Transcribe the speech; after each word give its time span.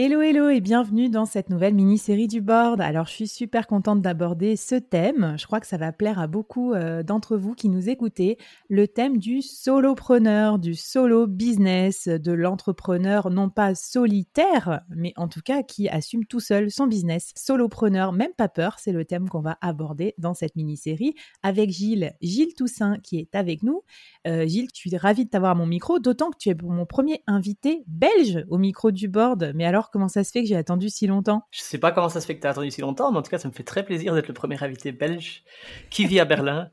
Hello 0.00 0.20
hello 0.20 0.48
et 0.48 0.60
bienvenue 0.60 1.08
dans 1.08 1.26
cette 1.26 1.50
nouvelle 1.50 1.74
mini-série 1.74 2.28
du 2.28 2.40
board. 2.40 2.80
Alors 2.80 3.06
je 3.06 3.14
suis 3.14 3.26
super 3.26 3.66
contente 3.66 4.00
d'aborder 4.00 4.54
ce 4.54 4.76
thème. 4.76 5.34
Je 5.36 5.44
crois 5.44 5.58
que 5.58 5.66
ça 5.66 5.76
va 5.76 5.90
plaire 5.90 6.20
à 6.20 6.28
beaucoup 6.28 6.72
euh, 6.72 7.02
d'entre 7.02 7.36
vous 7.36 7.56
qui 7.56 7.68
nous 7.68 7.88
écoutez. 7.88 8.38
Le 8.68 8.86
thème 8.86 9.18
du 9.18 9.42
solopreneur, 9.42 10.60
du 10.60 10.76
solo 10.76 11.26
business, 11.26 12.06
de 12.06 12.30
l'entrepreneur 12.30 13.30
non 13.30 13.50
pas 13.50 13.74
solitaire, 13.74 14.82
mais 14.88 15.12
en 15.16 15.26
tout 15.26 15.40
cas 15.44 15.64
qui 15.64 15.88
assume 15.88 16.26
tout 16.26 16.38
seul 16.38 16.70
son 16.70 16.86
business. 16.86 17.32
Solopreneur, 17.34 18.12
même 18.12 18.34
pas 18.36 18.48
peur, 18.48 18.76
c'est 18.78 18.92
le 18.92 19.04
thème 19.04 19.28
qu'on 19.28 19.40
va 19.40 19.58
aborder 19.62 20.14
dans 20.16 20.32
cette 20.32 20.54
mini-série 20.54 21.16
avec 21.42 21.70
Gilles, 21.70 22.12
Gilles 22.22 22.54
Toussaint 22.54 23.00
qui 23.02 23.18
est 23.18 23.34
avec 23.34 23.64
nous. 23.64 23.82
Euh, 24.28 24.46
Gilles, 24.46 24.68
je 24.72 24.78
suis 24.78 24.96
ravie 24.96 25.24
de 25.24 25.30
t'avoir 25.30 25.50
à 25.50 25.54
mon 25.56 25.66
micro, 25.66 25.98
d'autant 25.98 26.30
que 26.30 26.38
tu 26.38 26.50
es 26.50 26.56
mon 26.62 26.86
premier 26.86 27.24
invité 27.26 27.82
belge 27.88 28.44
au 28.48 28.58
micro 28.58 28.92
du 28.92 29.08
board. 29.08 29.50
Mais 29.56 29.64
alors 29.64 29.87
comment 29.92 30.08
ça 30.08 30.24
se 30.24 30.30
fait 30.30 30.42
que 30.42 30.48
j'ai 30.48 30.56
attendu 30.56 30.88
si 30.88 31.06
longtemps 31.06 31.42
Je 31.50 31.60
sais 31.60 31.78
pas 31.78 31.92
comment 31.92 32.08
ça 32.08 32.20
se 32.20 32.26
fait 32.26 32.36
que 32.36 32.40
tu 32.40 32.46
as 32.46 32.50
attendu 32.50 32.70
si 32.70 32.80
longtemps, 32.80 33.10
mais 33.12 33.18
en 33.18 33.22
tout 33.22 33.30
cas, 33.30 33.38
ça 33.38 33.48
me 33.48 33.52
fait 33.52 33.64
très 33.64 33.84
plaisir 33.84 34.14
d'être 34.14 34.28
le 34.28 34.34
premier 34.34 34.62
invité 34.62 34.92
belge 34.92 35.44
qui 35.90 36.06
vit 36.06 36.20
à 36.20 36.24
Berlin 36.24 36.70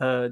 euh, 0.00 0.30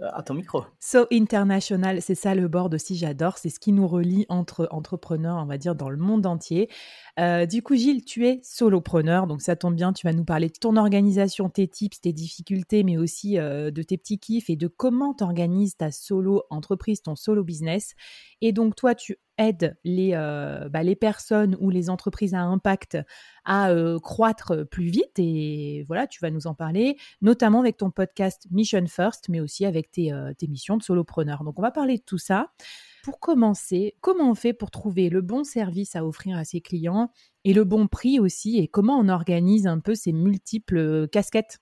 à 0.00 0.22
ton 0.22 0.34
micro. 0.34 0.64
So 0.78 1.06
International, 1.10 2.00
c'est 2.00 2.14
ça 2.14 2.34
le 2.34 2.46
board 2.46 2.74
aussi, 2.74 2.96
j'adore. 2.96 3.38
C'est 3.38 3.50
ce 3.50 3.58
qui 3.58 3.72
nous 3.72 3.88
relie 3.88 4.26
entre 4.28 4.68
entrepreneurs, 4.70 5.38
on 5.38 5.46
va 5.46 5.58
dire, 5.58 5.74
dans 5.74 5.90
le 5.90 5.96
monde 5.96 6.24
entier. 6.26 6.68
Euh, 7.18 7.46
du 7.46 7.62
coup, 7.62 7.74
Gilles, 7.74 8.04
tu 8.04 8.26
es 8.26 8.40
solopreneur, 8.44 9.26
donc 9.26 9.42
ça 9.42 9.56
tombe 9.56 9.74
bien, 9.74 9.92
tu 9.92 10.06
vas 10.06 10.12
nous 10.12 10.24
parler 10.24 10.48
de 10.48 10.58
ton 10.60 10.76
organisation, 10.76 11.48
tes 11.48 11.66
tips, 11.66 12.00
tes 12.00 12.12
difficultés, 12.12 12.84
mais 12.84 12.96
aussi 12.96 13.38
euh, 13.38 13.72
de 13.72 13.82
tes 13.82 13.98
petits 13.98 14.20
kiffs 14.20 14.50
et 14.50 14.56
de 14.56 14.68
comment 14.68 15.14
tu 15.14 15.24
organises 15.24 15.76
ta 15.76 15.90
solo 15.90 16.44
entreprise, 16.50 17.02
ton 17.02 17.16
solo 17.16 17.42
business. 17.42 17.94
Et 18.40 18.52
donc, 18.52 18.76
toi, 18.76 18.94
tu 18.94 19.16
aides 19.38 19.76
les, 19.84 20.10
euh, 20.14 20.68
bah, 20.68 20.82
les 20.82 20.96
personnes 20.96 21.56
ou 21.60 21.70
les 21.70 21.88
entreprises 21.88 22.34
à 22.34 22.42
impact 22.42 22.98
à 23.44 23.72
croître 24.02 24.68
plus 24.68 24.88
vite. 24.88 25.18
Et 25.18 25.84
voilà, 25.86 26.06
tu 26.06 26.20
vas 26.20 26.30
nous 26.30 26.46
en 26.46 26.54
parler, 26.54 26.98
notamment 27.22 27.60
avec 27.60 27.78
ton 27.78 27.90
podcast 27.90 28.46
Mission 28.50 28.84
First, 28.86 29.30
mais 29.30 29.40
aussi 29.40 29.64
avec 29.64 29.90
tes, 29.90 30.12
tes 30.36 30.48
missions 30.48 30.76
de 30.76 30.82
solopreneur. 30.82 31.44
Donc, 31.44 31.58
on 31.58 31.62
va 31.62 31.70
parler 31.70 31.96
de 31.96 32.02
tout 32.02 32.18
ça 32.18 32.50
pour 33.02 33.20
commencer, 33.20 33.96
comment 34.02 34.30
on 34.30 34.34
fait 34.34 34.52
pour 34.52 34.70
trouver 34.70 35.08
le 35.08 35.22
bon 35.22 35.44
service 35.44 35.96
à 35.96 36.04
offrir 36.04 36.36
à 36.36 36.44
ses 36.44 36.60
clients 36.60 37.10
et 37.44 37.54
le 37.54 37.64
bon 37.64 37.86
prix 37.86 38.20
aussi 38.20 38.58
et 38.58 38.68
comment 38.68 38.98
on 38.98 39.08
organise 39.08 39.66
un 39.66 39.78
peu 39.78 39.94
ces 39.94 40.12
multiples 40.12 41.08
casquettes? 41.08 41.58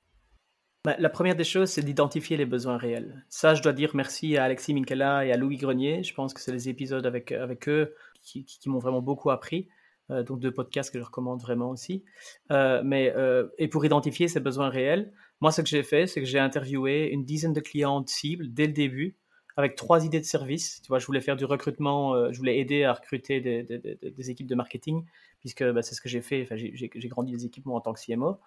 Bah, 0.87 0.95
la 1.01 1.09
première 1.09 1.35
des 1.35 1.43
choses, 1.43 1.71
c'est 1.71 1.83
d'identifier 1.83 2.37
les 2.37 2.47
besoins 2.47 2.77
réels. 2.77 3.25
Ça, 3.29 3.57
je 3.57 3.63
dois 3.63 3.73
dire 3.73 3.91
merci 3.95 4.37
à 4.37 4.45
Alexis 4.45 4.73
Minkela 4.73 5.27
et 5.27 5.33
à 5.33 5.37
Louis 5.37 5.57
Grenier. 5.57 6.05
Je 6.05 6.15
pense 6.15 6.33
que 6.33 6.41
c'est 6.41 6.53
les 6.53 6.69
épisodes 6.69 7.05
avec, 7.05 7.33
avec 7.33 7.69
eux 7.69 7.93
qui, 8.23 8.47
m'ont 8.67 8.79
vraiment 8.79 9.03
beaucoup 9.03 9.31
appris. 9.31 9.67
Euh, 10.11 10.23
donc 10.23 10.39
deux 10.39 10.53
podcasts 10.53 10.93
que 10.93 11.01
je 11.01 11.05
recommande 11.05 11.41
vraiment 11.41 11.71
aussi. 11.71 12.05
Euh, 12.53 12.83
mais, 12.85 13.13
euh, 13.17 13.49
et 13.59 13.67
pour 13.67 13.85
identifier 13.85 14.29
ces 14.29 14.39
besoins 14.39 14.69
réels, 14.69 15.13
moi, 15.41 15.51
ce 15.51 15.61
que 15.61 15.67
j'ai 15.67 15.83
fait, 15.83 16.07
c'est 16.07 16.21
que 16.21 16.27
j'ai 16.27 16.39
interviewé 16.39 17.11
une 17.11 17.25
dizaine 17.25 17.53
de 17.53 17.61
clients 17.61 18.07
cibles 18.07 18.55
dès 18.55 18.69
le 18.69 18.73
début 18.73 19.17
avec 19.57 19.75
trois 19.75 20.05
idées 20.05 20.21
de 20.21 20.25
service. 20.25 20.83
Tu 20.83 20.89
vois, 20.89 20.99
je 20.99 21.07
voulais 21.07 21.21
faire 21.21 21.37
du 21.37 21.45
recrutement, 21.45 22.15
euh, 22.15 22.31
je 22.31 22.39
voulais 22.39 22.59
aider 22.59 22.85
à 22.85 22.93
recruter 22.93 23.41
des, 23.41 24.31
équipes 24.31 24.47
de 24.47 24.55
marketing, 24.55 25.05
puisque 25.41 25.65
bah, 25.65 25.83
c'est 25.83 25.95
ce 25.95 26.01
que 26.01 26.09
j'ai 26.09 26.21
fait. 26.21 26.43
Enfin, 26.43 26.57
j'ai 26.57 27.09
grandi 27.09 27.33
des 27.33 27.45
équipes 27.47 27.67
moi, 27.67 27.77
en 27.77 27.81
tant 27.81 27.93
que 27.93 28.01
CMO. 28.01 28.39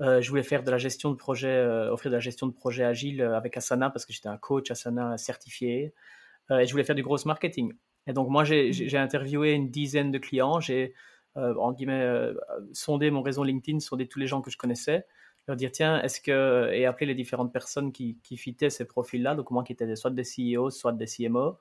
Euh, 0.00 0.20
je 0.20 0.28
voulais 0.28 0.42
faire 0.42 0.64
de 0.64 0.70
la 0.70 0.78
gestion 0.78 1.10
de 1.10 1.16
projet, 1.16 1.48
euh, 1.48 1.92
offrir 1.92 2.10
de 2.10 2.16
la 2.16 2.20
gestion 2.20 2.46
de 2.46 2.52
projet 2.52 2.84
agile 2.84 3.22
avec 3.22 3.56
Asana, 3.56 3.90
parce 3.90 4.04
que 4.06 4.12
j'étais 4.12 4.28
un 4.28 4.36
coach 4.36 4.70
Asana 4.70 5.16
certifié. 5.18 5.94
et 6.50 6.66
je 6.66 6.70
voulais 6.72 6.84
faire 6.84 6.96
du 6.96 7.02
gros 7.02 7.18
marketing. 7.26 7.72
Et 8.06 8.12
donc, 8.12 8.28
moi, 8.28 8.44
j'ai 8.44 8.98
interviewé 8.98 9.52
une 9.52 9.70
dizaine 9.70 10.10
de 10.10 10.18
clients. 10.18 10.60
J'ai, 10.60 10.94
en 11.36 11.72
guillemets, 11.72 12.32
sondé 12.72 13.10
mon 13.10 13.22
réseau 13.22 13.44
LinkedIn, 13.44 13.80
sondé 13.80 14.06
tous 14.06 14.18
les 14.18 14.26
gens 14.26 14.42
que 14.42 14.50
je 14.50 14.58
connaissais 14.58 15.06
leur 15.46 15.56
dire 15.56 15.70
tiens, 15.72 16.00
est-ce 16.02 16.20
que. 16.20 16.70
et 16.72 16.86
appeler 16.86 17.06
les 17.06 17.14
différentes 17.14 17.52
personnes 17.52 17.92
qui, 17.92 18.18
qui 18.22 18.36
fitaient 18.36 18.70
ces 18.70 18.84
profils-là, 18.84 19.34
donc 19.34 19.50
moi 19.50 19.64
qui 19.64 19.72
étaient 19.72 19.94
soit 19.96 20.10
des 20.10 20.22
CEO, 20.22 20.70
soit 20.70 20.92
des 20.92 21.06
CMO, 21.06 21.58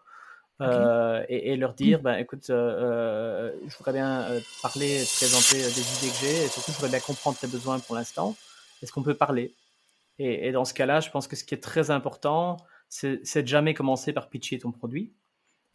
euh, 0.61 1.23
et, 1.29 1.55
leur 1.57 1.73
dire 1.73 1.99
ben 2.01 2.15
écoute, 2.15 2.49
euh, 2.49 2.53
euh, 2.53 3.51
je 3.67 3.75
voudrais 3.77 3.93
bien 3.93 4.27
parler, 4.61 5.03
présenter 5.15 5.57
des 5.57 5.97
idées 5.97 6.13
que 6.13 6.19
j'ai, 6.21 6.43
et 6.45 6.47
surtout 6.47 6.71
je 6.71 6.77
voudrais 6.77 6.91
bien 6.91 6.99
comprendre 6.99 7.37
tes 7.37 7.47
besoins 7.47 7.79
pour 7.79 7.95
l'instant. 7.95 8.35
Est-ce 8.81 8.91
qu'on 8.91 9.03
peut 9.03 9.15
parler? 9.15 9.53
Et, 10.19 10.51
dans 10.51 10.63
ce 10.63 10.73
cas-là, 10.73 10.99
je 10.99 11.09
pense 11.09 11.27
que 11.27 11.35
ce 11.35 11.43
qui 11.43 11.55
est 11.55 11.63
très 11.63 11.89
important, 11.89 12.57
c'est 12.87 13.41
de 13.41 13.47
jamais 13.47 13.73
commencer 13.73 14.13
par 14.13 14.29
pitcher 14.29 14.59
ton 14.59 14.71
produit, 14.71 15.13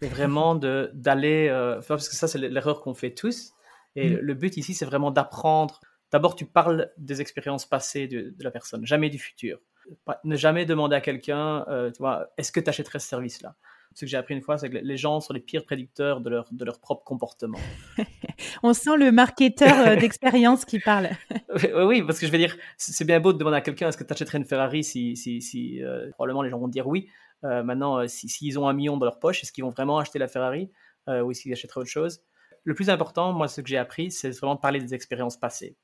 et 0.01 0.07
vraiment 0.07 0.55
d'aller. 0.55 1.49
parce 1.87 2.09
que 2.09 2.15
ça, 2.15 2.29
c'est 2.29 2.39
l'erreur 2.39 2.81
qu'on 2.81 2.95
fait 2.95 3.13
tous. 3.13 3.53
Et 3.97 4.11
mm. 4.11 4.19
le 4.19 4.35
but 4.35 4.57
ici, 4.57 4.75
c'est 4.75 4.85
vraiment 4.85 5.11
d'apprendre 5.11 5.81
D'abord, 6.11 6.37
tu 6.37 6.47
parles 6.47 6.91
des 6.97 7.21
expériences 7.21 7.67
passées 7.67 8.09
de, 8.09 8.35
la 8.41 8.51
personne, 8.51 8.87
jamais 8.87 9.11
du 9.11 9.19
futur. 9.19 9.59
Ne 10.25 10.37
jamais 10.37 10.65
demander 10.65 10.97
à 10.97 11.01
quelqu'un, 11.01 11.67
euh, 11.69 11.91
tu 11.91 11.99
vois, 11.99 12.31
est-ce 12.39 12.53
que 12.53 12.61
tu 12.61 12.69
achèterais 12.69 12.99
ce 12.99 13.09
service-là? 13.09 13.55
Ce 13.99 14.05
que 14.05 14.11
j'ai 14.13 14.17
appris 14.17 14.35
une 14.35 14.43
fois, 14.43 14.57
c'est 14.59 14.71
que 14.71 14.77
les 14.77 14.97
gens 14.97 15.19
sont 15.19 15.33
les 15.33 15.41
pires 15.41 15.65
prédicteurs 15.65 16.21
de 16.21 16.31
leur, 16.31 16.47
de 16.53 16.65
leur 16.65 16.79
propre 16.79 17.03
comportement. 17.03 17.59
On 18.63 18.73
sent 18.73 18.97
le 18.97 19.11
marketeur 19.11 19.77
euh, 19.77 19.97
d'expérience 20.01 20.65
qui 20.65 20.79
parle. 20.79 21.09
oui, 21.53 21.83
oui, 21.85 22.03
parce 22.05 22.21
que 22.21 22.29
je 22.29 22.31
veux 22.31 22.39
dire, 22.39 22.57
c'est 22.77 23.05
bien 23.05 23.19
beau 23.19 23.33
de 23.33 23.39
demander 23.39 23.57
à 23.57 23.61
quelqu'un, 23.61 23.89
est-ce 23.89 23.97
que 23.97 24.05
tu 24.05 24.13
achèterais 24.13 24.39
une 24.39 24.45
Ferrari 24.45 24.85
si, 24.85 25.17
si, 25.17 25.43
si 25.43 25.83
euh, 25.83 26.11
probablement 26.13 26.43
les 26.43 26.51
gens 26.51 26.61
vont 26.61 26.69
dire 26.69 26.87
oui. 26.87 27.09
maintenant, 27.43 28.07
s'ils 28.07 28.57
ont 28.57 28.69
un 28.69 28.73
million 28.73 28.97
dans 28.99 29.05
leur 29.05 29.19
poche, 29.19 29.43
est-ce 29.43 29.51
qu'ils 29.51 29.65
vont 29.65 29.71
vraiment 29.71 29.99
acheter 29.99 30.21
la 30.21 30.29
Ferrari 30.29 30.71
ou 31.09 31.33
est-ce 31.33 31.43
qu'ils 31.43 31.53
achèteraient 31.53 31.81
autre 31.81 31.91
chose? 31.91 32.23
Le 32.63 32.75
plus 32.75 32.91
important, 32.91 33.33
moi, 33.33 33.49
ce 33.49 33.61
que 33.61 33.67
j'ai 33.67 33.79
appris, 33.79 34.13
c'est 34.13 34.31
vraiment 34.31 34.55
de 34.55 34.61
parler 34.61 34.79
des 34.79 34.95
expériences 34.95 35.37
passées. 35.37 35.77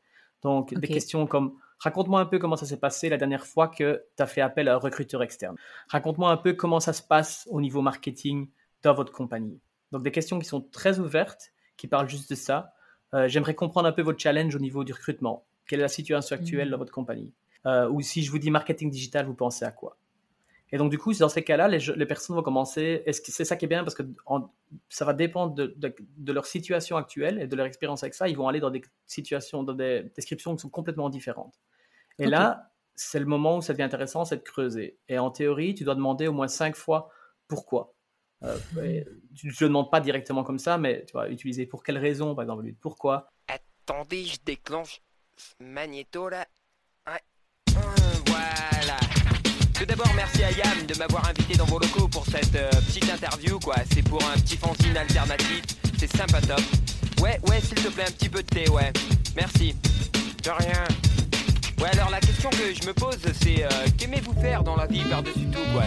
Donc, 0.45 0.73
des 0.73 0.87
questions 0.87 1.27
comme 1.27 1.57
raconte-moi 1.79 2.21
un 2.21 2.27
peu 2.27 2.39
comment 2.39 2.57
ça 2.57 2.67
s'est 2.67 2.79
passé 2.79 3.09
la 3.09 3.17
dernière 3.17 3.47
fois 3.47 3.69
que 3.69 4.05
tu 4.17 4.23
as 4.23 4.27
fait 4.27 4.41
appel 4.41 4.69
à 4.69 4.75
un 4.75 4.79
recruteur 4.79 5.23
externe. 5.23 5.57
Raconte-moi 5.89 6.31
un 6.31 6.37
peu 6.37 6.55
comment 6.55 6.81
ça 6.81 6.93
se 6.93 7.03
passe 7.03 7.47
au 7.51 7.61
niveau 7.61 7.83
marketing 7.83 8.49
dans 8.83 8.95
votre 8.95 9.13
compagnie. 9.13 9.61
Donc, 9.93 10.03
des 10.03 10.13
questions 10.13 10.39
qui 10.39 10.47
sont 10.47 10.61
très 10.61 10.99
ouvertes, 10.99 11.53
qui 11.77 11.87
parlent 11.87 12.09
juste 12.09 12.31
de 12.31 12.35
ça. 12.35 12.73
Euh, 13.15 13.29
j'aimerais 13.29 13.55
comprendre 13.55 13.89
un 13.89 13.93
peu 13.93 14.03
votre 14.03 14.19
challenge 14.19 14.55
au 14.55 14.59
niveau 14.59 14.85
du 14.85 14.93
recrutement. 14.93 15.47
Quelle 15.67 15.81
est 15.81 15.83
la 15.83 15.89
situation 15.89 16.37
actuelle 16.37 16.71
dans 16.71 16.77
mmh. 16.77 16.81
votre 16.81 16.93
compagnie? 16.93 17.33
Euh, 17.67 17.89
Ou 17.89 18.01
si 18.01 18.23
je 18.23 18.31
vous 18.31 18.39
dis 18.39 18.51
marketing 18.51 18.91
digital, 18.91 19.27
vous 19.27 19.35
pensez 19.35 19.65
à 19.65 19.71
quoi? 19.71 19.97
Et 20.75 20.77
donc, 20.77 20.91
du 20.91 20.99
coup, 20.99 21.15
dans 21.15 21.29
ces 21.29 21.45
cas-là, 21.45 21.69
les, 21.69 21.79
les, 21.79 22.05
personnes 22.05 22.35
vont 22.35 22.43
commencer. 22.43 23.05
C'est 23.13 23.45
ça 23.45 23.55
qui 23.55 23.65
est 23.65 23.69
bien? 23.69 23.85
Parce 23.85 23.95
que 23.95 24.03
ça 24.89 25.05
va 25.05 25.13
dépendre 25.13 25.55
de, 25.55 25.73
de, 25.79 26.33
leur 26.33 26.47
situation 26.47 26.97
actuelle 26.97 27.41
et 27.41 27.47
de 27.47 27.55
leur 27.55 27.67
expérience 27.67 28.03
avec 28.03 28.13
ça. 28.13 28.27
Ils 28.29 28.37
vont 28.37 28.49
aller 28.49 28.59
dans 28.59 28.73
des 28.73 28.83
situations, 29.07 29.63
dans 29.63 29.75
des 29.75 30.11
descriptions 30.17 30.57
qui 30.57 30.63
sont 30.63 30.71
complètement 30.71 31.11
différentes. 31.11 31.61
Et 32.19 32.27
là, 32.27 32.73
c'est 32.97 33.21
le 33.21 33.27
moment 33.27 33.59
où 33.59 33.63
ça 33.63 33.73
devient 33.73 33.85
intéressant, 33.85 34.25
c'est 34.25 34.39
de 34.39 34.43
creuser. 34.43 34.99
Et 35.09 35.17
en 35.17 35.31
théorie, 35.31 35.77
tu 35.77 35.85
dois 35.85 35.95
demander 35.95 36.27
au 36.27 36.33
moins 36.33 36.49
cinq 36.49 36.75
fois 36.75 37.09
pourquoi. 37.47 37.95
Euh, 38.43 38.59
tu 39.37 39.47
ne 39.47 39.53
le 39.53 39.69
demandes 39.69 39.93
pas 39.93 40.01
directement 40.01 40.43
comme 40.43 40.59
ça, 40.59 40.77
mais 40.77 41.05
tu 41.07 41.13
vas 41.13 41.29
utiliser 41.29 41.67
pour 41.67 41.85
quelle 41.85 41.99
raison, 41.99 42.35
par 42.35 42.43
exemple, 42.43 42.65
pourquoi. 42.81 43.31
Attendez, 43.47 44.25
je 44.25 44.39
déclenche 44.45 45.03
ce 45.37 45.55
magnéto 45.63 46.29
là. 46.29 46.45
Tout 49.85 49.91
d'abord, 49.91 50.15
merci 50.17 50.43
à 50.43 50.51
Yam 50.51 50.87
de 50.87 50.97
m'avoir 50.97 51.29
invité 51.29 51.59
dans 51.59 51.67
vos 51.67 51.79
locaux 51.79 52.09
pour 52.09 52.25
cette 52.25 52.55
euh, 52.55 52.71
petite 52.87 53.05
interview, 53.05 53.59
quoi. 53.59 53.75
C'est 53.93 54.01
pour 54.01 54.25
un 54.25 54.33
petit 54.41 54.57
fanzine 54.57 54.97
alternatif, 54.97 55.61
c'est 55.99 56.11
sympa 56.11 56.41
top. 56.41 56.63
Ouais, 57.23 57.39
ouais, 57.51 57.61
s'il 57.61 57.75
te 57.75 57.89
plaît, 57.89 58.05
un 58.09 58.11
petit 58.13 58.31
peu 58.31 58.43
de 58.43 58.47
thé, 58.47 58.67
ouais. 58.71 58.91
Merci. 59.37 59.75
De 60.43 60.49
rien. 60.49 60.85
Ouais, 61.83 61.91
alors 61.93 62.09
la 62.09 62.21
question 62.21 62.49
que 62.49 62.73
je 62.73 62.87
me 62.87 62.95
pose, 62.95 63.19
c'est 63.43 63.63
euh, 63.63 63.69
qu'aimez-vous 63.99 64.33
faire 64.41 64.65
dans 64.65 64.75
la 64.75 64.87
vie 64.87 65.05
par-dessus 65.05 65.51
tout, 65.53 65.73
quoi? 65.75 65.85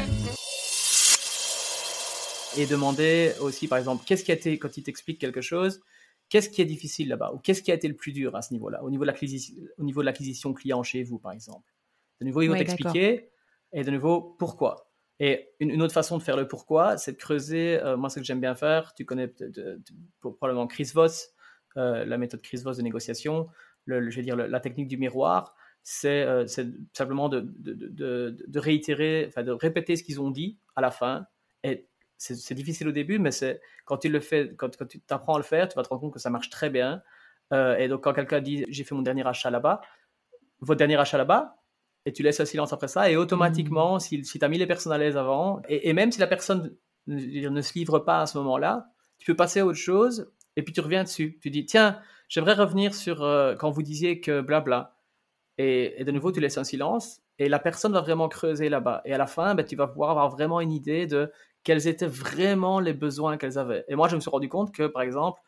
Et 2.56 2.68
demander 2.68 3.34
aussi, 3.40 3.68
par 3.68 3.80
exemple, 3.80 4.04
qu'est-ce 4.06 4.24
qui 4.24 4.30
a 4.30 4.36
été, 4.36 4.60
quand 4.60 4.78
il 4.78 4.84
t'explique 4.84 5.20
quelque 5.20 5.42
chose, 5.42 5.82
qu'est-ce 6.30 6.50
qui 6.50 6.62
est 6.62 6.66
difficile 6.66 7.08
là-bas? 7.08 7.32
Ou 7.34 7.40
qu'est-ce 7.40 7.64
qui 7.64 7.72
a 7.72 7.74
été 7.74 7.88
le 7.88 7.96
plus 7.96 8.12
dur 8.12 8.36
à 8.36 8.44
ce 8.44 8.54
niveau-là, 8.54 8.84
au 8.84 8.92
niveau 8.92 9.06
de 9.06 10.06
l'acquisition 10.06 10.54
client 10.54 10.84
chez 10.84 11.02
vous, 11.02 11.18
par 11.18 11.32
exemple? 11.32 11.74
De 12.22 12.28
nouveau, 12.28 12.44
il 12.44 12.50
va 12.52 12.60
t'expliquer 12.60 13.32
et 13.74 13.84
de 13.84 13.92
nouveau, 13.92 14.36
pourquoi? 14.40 14.88
Et 15.20 15.50
une, 15.60 15.82
autre 15.82 15.94
façon 15.94 16.18
de 16.18 16.24
faire 16.24 16.38
le 16.38 16.48
pourquoi, 16.48 16.98
c'est 16.98 17.14
de 17.14 17.18
creuser. 17.18 17.82
Euh, 17.82 17.98
moi, 17.98 18.10
ce 18.10 18.20
que 18.20 18.26
j'aime 18.26 18.40
bien 18.40 18.56
faire, 18.56 18.94
tu 18.94 19.06
connais 19.06 19.34
probablement 20.22 20.68
Chris 20.68 20.92
Voss, 20.94 21.34
euh, 21.76 22.06
la 22.06 22.18
méthode 22.18 22.42
Chris 22.42 22.62
Voss 22.64 22.78
de 22.78 22.84
négociation, 22.84 23.48
je 23.88 23.96
vais 23.96 24.22
dire 24.22 24.36
la 24.36 24.60
technique 24.60 24.88
du 24.88 24.98
miroir. 24.98 25.56
C'est 25.82 26.24
euh, 26.24 26.46
simplement 26.94 27.30
de, 27.30 28.60
répéter 28.60 29.96
ce 29.96 30.04
qu'ils 30.04 30.22
ont 30.22 30.30
dit 30.30 30.60
à 30.76 30.82
la 30.82 30.92
fin. 30.92 31.26
Et 31.64 31.88
c'est 32.18 32.56
difficile 32.56 32.88
au 32.88 32.92
début, 32.92 33.18
mais 33.20 33.32
quand 33.86 33.98
tu 33.98 34.10
le 34.10 34.20
quand, 34.56 34.70
tu 34.88 35.02
apprends 35.10 35.36
à 35.36 35.40
le 35.40 35.44
faire, 35.44 35.68
tu 35.68 35.76
vas 35.76 35.84
te 35.84 35.90
rendre 35.90 36.02
compte 36.02 36.14
que 36.14 36.20
ça 36.20 36.30
marche 36.30 36.50
très 36.50 36.70
bien. 36.70 37.02
et 37.52 37.88
donc, 37.88 38.04
quand 38.04 38.14
quelqu'un 38.14 38.42
dit 38.42 38.66
j'ai 38.70 38.84
fait 38.84 38.94
mon 38.94 39.02
dernier 39.02 39.26
achat 39.26 39.50
là-bas, 39.50 39.82
votre 40.60 40.78
dernier 40.78 40.98
achat 40.98 41.18
là-bas, 41.18 41.58
et 42.08 42.14
tu 42.14 42.24
laisses 42.24 42.40
un 42.40 42.46
silence 42.46 42.72
après 42.72 42.88
ça, 42.88 43.12
et 43.12 43.18
automatiquement, 43.18 43.98
mmh. 43.98 44.00
si, 44.00 44.24
si 44.24 44.40
tu 44.40 44.46
as 44.46 44.48
mis 44.48 44.58
les 44.58 44.66
personnes 44.66 44.94
à 44.94 44.98
l'aise 44.98 45.18
avant, 45.18 45.62
et, 45.68 45.92
même 45.92 46.10
si 46.10 46.22
la 46.22 46.28
personne 46.28 46.74
ne, 47.06 47.62
se 47.62 47.74
livre 47.74 48.00
pas 48.00 48.22
à 48.22 48.26
ce 48.26 48.38
moment-là, 48.38 48.88
tu 49.18 49.26
peux 49.26 49.36
passer 49.36 49.60
à 49.60 49.66
autre 49.66 49.78
chose, 49.78 50.32
et 50.56 50.64
puis 50.64 50.72
tu 50.72 50.80
reviens 50.80 51.04
dessus. 51.04 51.38
Tu 51.42 51.50
dis, 51.50 51.66
tiens, 51.66 52.00
j'aimerais 52.30 52.54
revenir 52.54 52.96
sur 52.96 53.24
euh, 53.24 53.56
quand 53.56 53.72
vous 53.72 53.84
disiez 53.84 54.22
que 54.22 54.40
blabla. 54.40 54.96
Et, 55.58 56.00
et, 56.00 56.06
de 56.06 56.12
nouveau, 56.14 56.32
tu 56.32 56.40
laisses 56.40 56.58
un 56.58 56.64
silence, 56.64 57.20
et 57.40 57.50
la 57.50 57.60
personne 57.60 57.92
va 57.92 58.00
vraiment 58.00 58.30
creuser 58.30 58.70
là-bas. 58.70 59.02
Et 59.04 59.14
à 59.14 59.18
la 59.18 59.28
fin, 59.28 59.54
ben, 59.54 59.66
tu 59.66 59.76
vas 59.76 59.88
pouvoir 59.88 60.12
avoir 60.12 60.30
vraiment 60.30 60.62
une 60.62 60.72
idée 60.72 61.08
de 61.08 61.30
quels 61.66 61.90
étaient 61.90 62.08
vraiment 62.08 62.80
les 62.80 62.94
besoins 62.94 63.36
qu'elles 63.36 63.58
avaient. 63.58 63.84
Et 63.90 63.96
moi, 63.96 64.08
je 64.08 64.16
me 64.16 64.22
suis 64.22 64.30
rendu 64.30 64.48
compte 64.48 64.74
que, 64.74 64.88
par 64.88 65.02
exemple, 65.02 65.42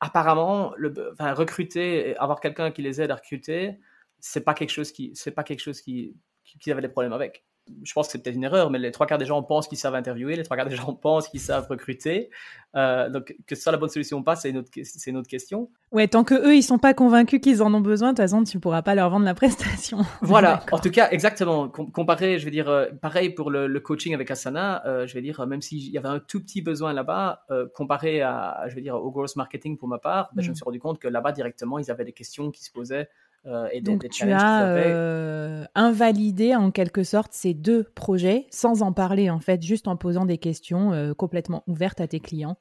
apparemment, 0.00 0.74
le, 0.76 0.92
enfin, 1.14 1.32
recruter, 1.32 2.14
avoir 2.18 2.40
quelqu'un 2.40 2.70
qui 2.70 2.82
les 2.82 3.00
aide 3.00 3.10
à 3.10 3.14
recruter, 3.14 3.78
c'est 4.22 4.44
pas 4.44 4.54
quelque 4.54 4.70
chose 4.70 4.92
qui, 4.92 5.10
c'est 5.14 5.32
pas 5.32 5.42
quelque 5.42 5.60
chose 5.60 5.82
qui, 5.82 6.16
qui, 6.60 6.70
avait 6.70 6.80
des 6.80 6.88
problèmes 6.88 7.12
avec. 7.12 7.44
Je 7.82 7.92
pense 7.92 8.06
que 8.06 8.12
c'est 8.12 8.22
peut-être 8.22 8.36
une 8.36 8.44
erreur, 8.44 8.70
mais 8.70 8.78
les 8.78 8.90
trois 8.90 9.06
quarts 9.06 9.18
des 9.18 9.26
gens 9.26 9.42
pensent 9.42 9.68
qu'ils 9.68 9.78
savent 9.78 9.94
interviewer, 9.94 10.36
les 10.36 10.42
trois 10.44 10.56
quarts 10.56 10.68
des 10.68 10.76
gens 10.76 10.94
pensent 10.94 11.28
qu'ils 11.28 11.40
savent 11.40 11.66
recruter. 11.68 12.30
Euh, 12.76 13.08
donc 13.08 13.36
que 13.46 13.54
ce 13.54 13.62
soit 13.62 13.72
la 13.72 13.78
bonne 13.78 13.88
solution 13.88 14.18
ou 14.18 14.22
pas, 14.22 14.36
c'est 14.36 14.50
une 14.50 14.58
autre, 14.58 14.70
c'est 14.82 15.10
une 15.10 15.16
autre 15.16 15.28
question. 15.28 15.70
Ouais, 15.90 16.06
tant 16.06 16.22
que 16.22 16.34
eux 16.34 16.54
ils 16.54 16.62
sont 16.62 16.78
pas 16.78 16.94
convaincus 16.94 17.40
qu'ils 17.40 17.62
en 17.62 17.74
ont 17.74 17.80
besoin, 17.80 18.08
de 18.08 18.12
toute 18.12 18.24
façon 18.24 18.44
tu 18.44 18.60
pourras 18.60 18.82
pas 18.82 18.94
leur 18.94 19.10
vendre 19.10 19.24
la 19.24 19.34
prestation. 19.42 19.98
Voilà. 20.20 20.64
en 20.72 20.78
tout 20.78 20.90
cas, 20.90 21.10
exactement. 21.10 21.68
comparé, 21.68 22.38
je 22.38 22.44
vais 22.44 22.52
dire, 22.52 22.68
euh, 22.68 22.90
pareil 23.00 23.30
pour 23.30 23.50
le, 23.50 23.80
coaching 23.80 24.14
avec 24.14 24.30
Asana, 24.30 24.86
euh, 24.86 25.06
je 25.06 25.14
vais 25.14 25.22
dire, 25.22 25.44
même 25.46 25.62
s'il 25.62 25.90
y 25.90 25.98
avait 25.98 26.08
un 26.08 26.20
tout 26.20 26.40
petit 26.40 26.62
besoin 26.62 26.92
là-bas, 26.92 27.44
comparé 27.74 28.22
à, 28.22 28.64
je 28.68 28.74
vais 28.76 28.82
dire, 28.82 28.94
au 28.94 29.10
growth 29.10 29.34
marketing 29.34 29.76
pour 29.76 29.88
ma 29.88 29.98
part, 29.98 30.30
ben, 30.34 30.42
je 30.42 30.48
me 30.48 30.52
mm. 30.52 30.56
suis 30.56 30.64
rendu 30.64 30.78
compte 30.78 31.00
que 31.00 31.08
là-bas 31.08 31.32
directement 31.32 31.80
ils 31.80 31.90
avaient 31.90 32.04
des 32.04 32.12
questions 32.12 32.50
qui 32.52 32.62
se 32.62 32.70
posaient 32.70 33.08
euh, 33.46 33.68
et 33.72 33.80
Donc 33.80 34.08
tu 34.08 34.30
as 34.30 34.66
euh, 34.66 35.64
invalidé 35.74 36.54
en 36.54 36.70
quelque 36.70 37.02
sorte 37.02 37.32
ces 37.32 37.54
deux 37.54 37.82
projets 37.82 38.46
sans 38.50 38.82
en 38.82 38.92
parler 38.92 39.30
en 39.30 39.40
fait, 39.40 39.62
juste 39.62 39.88
en 39.88 39.96
posant 39.96 40.24
des 40.24 40.38
questions 40.38 40.92
euh, 40.92 41.12
complètement 41.12 41.64
ouvertes 41.66 42.00
à 42.00 42.06
tes 42.06 42.20
clients. 42.20 42.56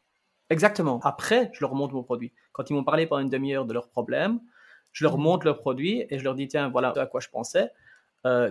Exactement. 0.49 0.99
Après, 1.03 1.51
je 1.53 1.59
leur 1.61 1.75
montre 1.75 1.93
mon 1.93 2.03
produit. 2.03 2.33
Quand 2.51 2.69
ils 2.69 2.73
m'ont 2.73 2.83
parlé 2.83 3.05
pendant 3.05 3.21
une 3.21 3.29
demi-heure 3.29 3.65
de 3.65 3.73
leurs 3.73 3.89
problèmes, 3.89 4.39
je 4.91 5.05
leur 5.05 5.17
mmh. 5.17 5.21
montre 5.21 5.45
leur 5.45 5.59
produit 5.59 6.05
et 6.09 6.17
je 6.17 6.23
leur 6.23 6.35
dis 6.35 6.47
tiens 6.47 6.69
voilà 6.69 6.89
à 6.95 7.05
quoi 7.05 7.19
je 7.19 7.29
pensais. 7.29 7.71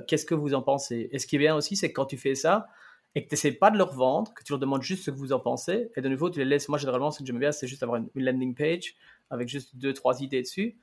Qu'est-ce 0.06 0.24
que 0.24 0.34
vous 0.34 0.54
en 0.54 0.62
pensez? 0.62 1.08
Et 1.12 1.18
ce 1.18 1.26
qui 1.26 1.36
est 1.36 1.38
bien 1.38 1.54
aussi, 1.54 1.76
c'est 1.76 1.88
que 1.88 1.94
quand 1.94 2.06
tu 2.06 2.16
fais 2.16 2.34
ça 2.34 2.68
et 3.14 3.24
que 3.24 3.28
tu 3.28 3.34
n'essaies 3.34 3.52
pas 3.52 3.70
de 3.70 3.76
leur 3.76 3.92
vendre, 3.92 4.32
que 4.34 4.42
tu 4.42 4.52
leur 4.52 4.58
demandes 4.58 4.82
juste 4.82 5.04
ce 5.04 5.10
que 5.10 5.16
vous 5.16 5.32
en 5.32 5.40
pensez, 5.40 5.90
et 5.96 6.00
de 6.00 6.08
nouveau, 6.08 6.30
tu 6.30 6.38
les 6.38 6.44
laisses. 6.44 6.68
Moi, 6.68 6.78
généralement, 6.78 7.10
ce 7.10 7.20
que 7.20 7.26
j'aime 7.26 7.38
bien, 7.38 7.52
c'est 7.52 7.66
juste 7.66 7.82
avoir 7.82 8.00
une, 8.00 8.08
une 8.14 8.24
landing 8.24 8.54
page 8.54 8.94
avec 9.30 9.48
juste 9.48 9.76
deux, 9.76 9.92
trois 9.92 10.22
idées 10.22 10.42
dessus 10.42 10.76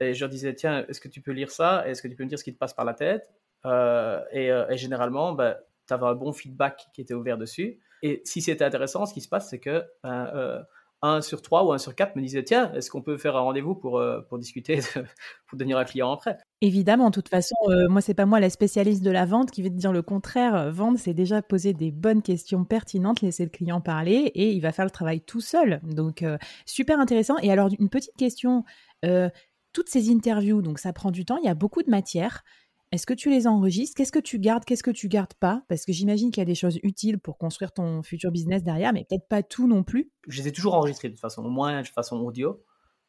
et 0.00 0.14
je 0.14 0.20
leur 0.20 0.28
disais, 0.28 0.54
tiens, 0.54 0.84
est-ce 0.88 1.00
que 1.00 1.08
tu 1.08 1.20
peux 1.20 1.32
lire 1.32 1.50
ça? 1.50 1.86
Est-ce 1.86 2.02
que 2.02 2.08
tu 2.08 2.16
peux 2.16 2.24
me 2.24 2.28
dire 2.28 2.38
ce 2.38 2.44
qui 2.44 2.52
te 2.52 2.58
passe 2.58 2.74
par 2.74 2.84
la 2.84 2.94
tête? 2.94 3.30
Euh, 3.66 4.20
euh, 4.34 4.68
et, 4.68 4.76
généralement, 4.76 5.32
bah, 5.32 5.58
tu 5.86 5.94
avais 5.94 6.06
un 6.06 6.14
bon 6.14 6.32
feedback 6.32 6.86
qui 6.92 7.00
était 7.00 7.14
ouvert 7.14 7.38
dessus. 7.38 7.80
Et 8.02 8.20
si 8.24 8.42
c'était 8.42 8.64
intéressant, 8.64 9.06
ce 9.06 9.14
qui 9.14 9.20
se 9.20 9.28
passe, 9.28 9.48
c'est 9.48 9.60
que 9.60 9.84
ben, 10.02 10.30
euh, 10.34 10.60
un 11.00 11.20
sur 11.20 11.42
trois 11.42 11.64
ou 11.64 11.72
un 11.72 11.78
sur 11.78 11.94
quatre 11.94 12.16
me 12.16 12.22
disait 12.22 12.42
tiens, 12.42 12.72
est-ce 12.72 12.90
qu'on 12.90 13.02
peut 13.02 13.16
faire 13.16 13.36
un 13.36 13.40
rendez-vous 13.40 13.74
pour, 13.74 14.02
pour 14.28 14.38
discuter, 14.38 14.78
pour 15.46 15.58
devenir 15.58 15.78
un 15.78 15.84
client 15.84 16.12
après? 16.12 16.38
Évidemment, 16.60 17.10
de 17.10 17.14
toute 17.14 17.28
façon, 17.28 17.54
moi, 17.88 18.00
c'est 18.00 18.14
pas 18.14 18.26
moi 18.26 18.40
la 18.40 18.50
spécialiste 18.50 19.02
de 19.02 19.10
la 19.10 19.26
vente 19.26 19.50
qui 19.50 19.62
va 19.62 19.68
te 19.68 19.74
dire 19.74 19.92
le 19.92 20.02
contraire. 20.02 20.70
Vendre, 20.70 20.98
c'est 20.98 21.14
déjà 21.14 21.42
poser 21.42 21.72
des 21.72 21.92
bonnes 21.92 22.22
questions 22.22 22.64
pertinentes, 22.64 23.20
laisser 23.20 23.44
le 23.44 23.50
client 23.50 23.80
parler 23.80 24.32
et 24.34 24.50
il 24.50 24.60
va 24.60 24.72
faire 24.72 24.86
le 24.86 24.90
travail 24.90 25.20
tout 25.20 25.42
seul. 25.42 25.80
Donc, 25.82 26.24
super 26.64 26.98
intéressant. 26.98 27.36
Et 27.42 27.52
alors, 27.52 27.68
une 27.78 27.90
petite 27.90 28.16
question 28.16 28.64
toutes 29.74 29.90
ces 29.90 30.10
interviews, 30.10 30.62
donc 30.62 30.78
ça 30.78 30.94
prend 30.94 31.10
du 31.10 31.26
temps, 31.26 31.36
il 31.36 31.44
y 31.44 31.48
a 31.48 31.54
beaucoup 31.54 31.82
de 31.82 31.90
matière. 31.90 32.42
Est-ce 32.92 33.06
que 33.06 33.12
tu 33.12 33.28
les 33.28 33.48
enregistres? 33.48 33.96
Qu'est-ce 33.96 34.12
que 34.12 34.20
tu 34.20 34.38
gardes? 34.38 34.64
Qu'est-ce 34.64 34.84
que 34.84 34.92
tu 34.92 35.08
gardes 35.08 35.34
pas? 35.34 35.64
Parce 35.68 35.84
que 35.84 35.92
j'imagine 35.92 36.30
qu'il 36.30 36.40
y 36.40 36.42
a 36.42 36.46
des 36.46 36.54
choses 36.54 36.78
utiles 36.84 37.18
pour 37.18 37.38
construire 37.38 37.72
ton 37.72 38.04
futur 38.04 38.30
business 38.30 38.62
derrière, 38.62 38.92
mais 38.92 39.04
peut-être 39.04 39.26
pas 39.28 39.42
tout 39.42 39.66
non 39.66 39.82
plus. 39.82 40.12
Je 40.28 40.40
les 40.40 40.48
ai 40.48 40.52
toujours 40.52 40.74
enregistrés 40.74 41.08
de 41.08 41.14
toute 41.14 41.20
façon, 41.20 41.44
au 41.44 41.50
moins 41.50 41.82
de 41.82 41.88
façon 41.88 42.18
audio. 42.20 42.62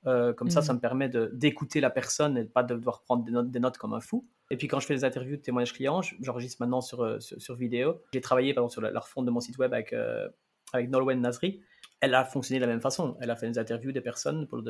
Euh, 0.07 0.33
comme 0.33 0.50
ça, 0.50 0.62
ça 0.62 0.73
mmh. 0.73 0.75
me 0.75 0.81
permet 0.81 1.09
d'écouter 1.33 1.81
la 1.81 1.91
personne 1.91 2.38
et 2.38 2.44
de 2.44 2.50
pas 2.50 2.63
devoir 2.63 3.03
prendre 3.03 3.23
des 3.23 3.31
notes, 3.31 3.51
des 3.51 3.59
notes 3.59 3.77
comme 3.77 3.94
un 3.94 4.00
fou. 4.00 4.27
Et 4.50 4.57
puis 4.57 4.68
quand 4.68 4.79
je 4.79 4.88
fais 4.88 4.95
des 4.95 5.04
interviews 5.04 5.37
de 5.37 5.42
témoignages 5.42 5.73
clients, 5.73 6.01
j'enregistre 6.19 6.57
maintenant 6.61 6.81
sur, 6.81 7.04
euh, 7.04 7.19
sur, 7.19 7.56
vidéo. 7.56 8.01
J'ai 8.13 8.21
travaillé 8.21 8.54
par 8.54 8.63
exemple, 8.63 8.73
sur 8.73 8.81
la, 8.81 8.92
la 8.92 8.99
refonte 8.99 9.25
de 9.25 9.31
mon 9.31 9.40
site 9.40 9.57
web 9.57 9.73
avec, 9.73 9.94
euh, 9.94 10.28
avec 10.73 10.90
Nolwenn 10.90 11.21
Nasri 11.21 11.61
elle 12.02 12.14
a 12.14 12.25
fonctionné 12.25 12.59
de 12.59 12.66
la 12.66 12.71
même 12.71 12.81
façon. 12.81 13.18
Elle 13.21 13.31
a 13.31 13.35
fait 13.35 13.49
des 13.49 13.57
interviews 13.57 13.92
des 13.92 14.02
personnes 14.02 14.47
pour 14.47 14.61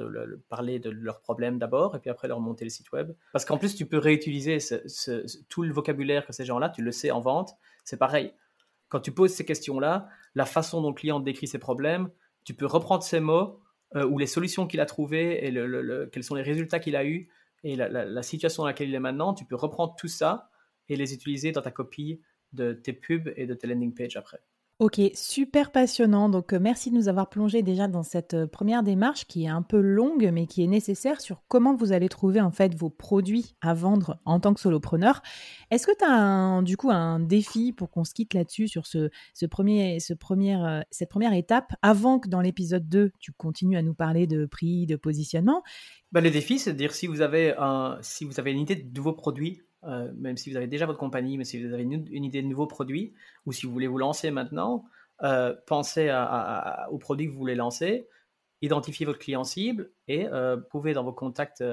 parler 0.49 0.79
de 0.79 0.89
leurs 0.89 1.21
problèmes 1.21 1.57
d'abord 1.57 1.95
et 1.95 1.99
puis 1.99 2.09
après 2.09 2.27
leur 2.27 2.39
monter 2.39 2.65
le 2.65 2.69
site 2.69 2.91
web. 2.91 3.13
Parce 3.33 3.45
qu'en 3.45 3.57
plus, 3.57 3.75
tu 3.75 3.85
peux 3.85 3.97
réutiliser 3.97 4.57
tout 5.49 5.63
le 5.63 5.73
vocabulaire 5.73 6.25
que 6.25 6.33
ces 6.33 6.45
gens-là, 6.45 6.69
tu 6.69 6.81
le 6.81 6.91
sais 6.91 7.11
en 7.11 7.21
vente, 7.21 7.51
c'est 7.83 7.97
pareil. 7.97 8.33
Quand 8.89 8.99
tu 8.99 9.11
poses 9.11 9.33
ces 9.33 9.45
questions-là, 9.45 10.07
la 10.35 10.45
façon 10.45 10.81
dont 10.81 10.89
le 10.89 10.95
client 10.95 11.19
décrit 11.19 11.47
ses 11.47 11.59
problèmes, 11.59 12.09
tu 12.43 12.53
peux 12.53 12.67
reprendre 12.67 13.03
ces 13.03 13.19
mots 13.19 13.59
euh, 13.95 14.05
ou 14.05 14.17
les 14.17 14.27
solutions 14.27 14.67
qu'il 14.67 14.79
a 14.79 14.85
trouvées 14.85 15.45
et 15.45 15.53
quels 16.11 16.23
sont 16.23 16.35
les 16.35 16.43
résultats 16.43 16.79
qu'il 16.79 16.95
a 16.95 17.05
eus 17.05 17.29
et 17.63 17.75
la 17.75 18.21
situation 18.21 18.61
dans 18.61 18.67
laquelle 18.67 18.89
il 18.89 18.95
est 18.95 18.99
maintenant. 18.99 19.33
Tu 19.33 19.43
peux 19.43 19.55
reprendre 19.55 19.95
tout 19.97 20.07
ça 20.07 20.51
et 20.87 20.95
les 20.95 21.15
utiliser 21.15 21.51
dans 21.51 21.63
ta 21.63 21.71
copie 21.71 22.21
de 22.53 22.73
tes 22.73 22.93
pubs 22.93 23.33
et 23.35 23.47
de 23.47 23.55
tes 23.55 23.65
landing 23.65 23.93
pages 23.93 24.15
après. 24.15 24.39
Ok, 24.79 24.99
super 25.13 25.71
passionnant. 25.71 26.27
Donc, 26.27 26.51
euh, 26.51 26.59
merci 26.59 26.91
de 26.91 26.95
nous 26.95 27.07
avoir 27.07 27.29
plongé 27.29 27.63
déjà 27.63 27.87
dans 27.87 28.03
cette 28.03 28.33
euh, 28.33 28.45
première 28.45 28.83
démarche 28.83 29.25
qui 29.25 29.45
est 29.45 29.47
un 29.47 29.61
peu 29.61 29.79
longue, 29.79 30.29
mais 30.33 30.47
qui 30.47 30.65
est 30.65 30.67
nécessaire 30.67 31.21
sur 31.21 31.43
comment 31.47 31.77
vous 31.77 31.93
allez 31.93 32.09
trouver 32.09 32.41
en 32.41 32.51
fait 32.51 32.75
vos 32.75 32.89
produits 32.89 33.55
à 33.61 33.73
vendre 33.73 34.19
en 34.25 34.41
tant 34.41 34.53
que 34.53 34.59
solopreneur. 34.59 35.21
Est-ce 35.71 35.87
que 35.87 35.97
tu 35.97 36.03
as 36.03 36.61
du 36.61 36.75
coup 36.75 36.91
un 36.91 37.21
défi 37.21 37.71
pour 37.71 37.89
qu'on 37.89 38.03
se 38.03 38.13
quitte 38.13 38.33
là-dessus 38.33 38.67
sur 38.67 38.85
ce, 38.85 39.09
premier, 39.49 39.97
euh, 39.97 40.81
cette 40.91 41.09
première 41.09 41.33
étape 41.33 41.71
avant 41.81 42.19
que 42.19 42.27
dans 42.27 42.41
l'épisode 42.41 42.89
2, 42.89 43.13
tu 43.17 43.31
continues 43.31 43.77
à 43.77 43.81
nous 43.81 43.93
parler 43.93 44.27
de 44.27 44.45
prix, 44.45 44.87
de 44.87 44.97
positionnement? 44.97 45.63
Bah, 46.11 46.19
Le 46.19 46.31
défi, 46.31 46.59
c'est 46.59 46.73
de 46.73 46.77
dire 46.77 46.93
si 46.93 47.07
vous 47.07 47.21
avez, 47.21 47.55
un, 47.57 47.97
si 48.01 48.25
vous 48.25 48.41
avez 48.41 48.51
une 48.51 48.59
idée 48.59 48.75
de 48.75 48.93
nouveaux 48.93 49.13
produits 49.13 49.61
euh, 49.85 50.11
même 50.15 50.37
si 50.37 50.49
vous 50.49 50.57
avez 50.57 50.67
déjà 50.67 50.85
votre 50.85 50.99
compagnie, 50.99 51.37
mais 51.37 51.45
si 51.45 51.63
vous 51.63 51.73
avez 51.73 51.83
une, 51.83 52.23
idée 52.23 52.41
de 52.41 52.47
nouveau 52.47 52.67
produit, 52.67 53.13
ou 53.45 53.51
si 53.51 53.65
vous 53.65 53.71
voulez 53.71 53.87
vous 53.87 53.97
lancer 53.97 54.31
maintenant, 54.31 54.85
euh, 55.23 55.55
pensez 55.67 56.11
aux 56.91 56.97
produits 56.97 57.27
que 57.27 57.31
vous 57.31 57.37
voulez 57.37 57.55
lancer, 57.55 58.07
identifiez 58.61 59.05
votre 59.05 59.19
client 59.19 59.43
cible 59.43 59.91
et 60.07 60.27
euh, 60.27 60.57
pouvez 60.57 60.93
dans 60.93 61.03
vos 61.03 61.13
contacts 61.13 61.63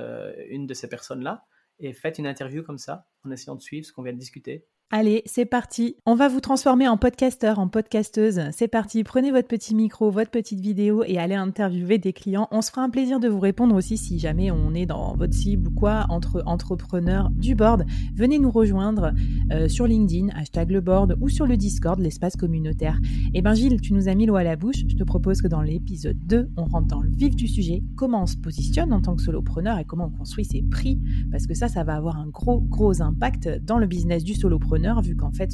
une 0.49 0.67
de 0.67 0.75
ces 0.75 0.89
personnes-là 0.89 1.45
et 1.79 1.93
faites 1.93 2.19
une 2.19 2.27
interview 2.27 2.63
comme 2.63 2.79
ça 2.79 3.07
en 3.25 3.31
essayant 3.31 3.57
de 3.57 3.63
suivre 3.63 3.87
ce 3.87 3.93
qu'on 3.93 4.03
vient 4.03 4.13
de 4.13 4.19
discuter. 4.19 4.67
Allez, 4.95 5.23
c'est 5.25 5.47
parti. 5.47 5.97
On 6.05 6.15
va 6.15 6.29
vous 6.29 6.41
transformer 6.41 6.87
en 6.87 6.99
podcasteur, 6.99 7.59
en 7.59 7.67
podcasteuse. 7.67 8.43
C'est 8.53 8.69
parti. 8.69 9.05
Prenez 9.05 9.31
votre 9.31 9.49
petit 9.49 9.75
micro, 9.75 10.11
votre 10.11 10.31
petite 10.31 10.61
vidéo 10.61 11.03
et 11.07 11.17
allez 11.17 11.35
interviewer 11.35 11.97
des 11.97 12.13
clients. 12.13 12.47
On 12.51 12.61
se 12.61 12.69
fera 12.69 12.83
un 12.83 12.91
plaisir 12.91 13.19
de 13.19 13.27
vous 13.27 13.41
répondre 13.41 13.75
aussi 13.75 13.97
si 13.97 14.19
jamais 14.19 14.51
on 14.51 14.75
est 14.75 14.85
dans 14.85 15.17
votre 15.17 15.33
cible 15.33 15.69
ou 15.69 15.71
quoi 15.71 16.05
entre 16.11 16.43
entrepreneurs 16.45 17.31
du 17.31 17.55
board. 17.55 17.87
Venez 18.15 18.39
nous 18.39 18.51
rejoindre 18.51 19.15
euh, 19.51 19.67
sur 19.67 19.87
LinkedIn, 19.87 20.29
hashtag 20.37 20.71
le 20.71 20.83
board 20.83 21.17
ou 21.23 21.31
sur 21.31 21.47
le 21.47 21.57
Discord, 21.57 21.99
l'espace 21.99 22.37
communautaire. 22.37 23.01
Eh 23.33 23.41
ben 23.41 23.55
Gilles, 23.55 23.81
tu 23.81 23.95
nous 23.95 24.11
as 24.11 24.15
mis 24.15 24.27
l'eau 24.27 24.37
à 24.37 24.45
la 24.45 24.57
bouche. 24.57 24.85
Je 24.87 24.95
te 24.95 25.05
propose 25.05 25.41
que 25.41 25.49
dans 25.49 25.63
l'épisode 25.63 26.19
2, 26.27 26.51
on 26.59 26.65
rentre 26.65 26.89
dans 26.89 27.01
le 27.01 27.09
vif 27.09 27.35
du 27.35 27.49
sujet. 27.49 27.83
Comment 27.97 28.25
on 28.25 28.27
se 28.27 28.37
positionne 28.37 28.93
en 28.93 29.01
tant 29.01 29.17
que 29.17 29.23
solopreneur 29.23 29.79
et 29.79 29.87
comment 29.87 30.11
on 30.13 30.19
construit 30.19 30.45
ses 30.45 30.61
prix? 30.61 31.01
Parce 31.31 31.47
que 31.47 31.55
ça, 31.55 31.69
ça 31.69 31.83
va 31.83 31.95
avoir 31.95 32.19
un 32.19 32.27
gros, 32.27 32.61
gros 32.61 33.01
impact 33.01 33.49
dans 33.65 33.79
le 33.79 33.87
business 33.87 34.23
du 34.23 34.35
solopreneur 34.35 34.82
vu 35.03 35.17
qu'en 35.17 35.31
fait 35.31 35.51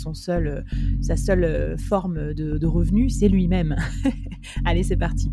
euh, 0.49 0.63
sa 1.01 1.17
seule 1.17 1.45
euh, 1.45 1.77
forme 1.77 2.35
de 2.35 2.67
revenu, 2.67 3.11
c'est 3.11 3.29
lui-même. 3.29 3.77
Allez, 4.65 4.83
c'est 4.83 4.97
parti. 4.97 5.31